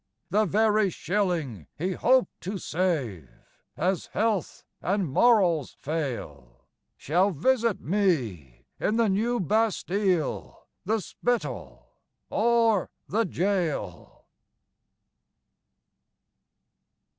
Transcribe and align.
The 0.31 0.45
very 0.47 0.89
shilling 0.89 1.67
he 1.77 1.91
hoped 1.91 2.41
to 2.41 2.57
save, 2.57 3.29
As 3.77 4.07
health 4.07 4.63
and 4.81 5.07
morals 5.07 5.73
fail, 5.79 6.65
Shall 6.97 7.29
visit 7.29 7.79
me 7.81 8.65
in 8.79 8.95
the 8.95 9.07
new 9.09 9.39
Bastille, 9.39 10.57
The 10.85 11.01
Spital, 11.01 11.85
or 12.31 12.89
the 13.07 13.25
Gaol! 13.25 14.25